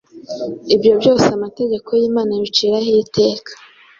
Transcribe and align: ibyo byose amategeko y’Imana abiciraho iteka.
ibyo 0.73 0.91
byose 0.99 1.27
amategeko 1.37 1.89
y’Imana 1.99 2.31
abiciraho 2.37 2.89
iteka. 3.03 3.51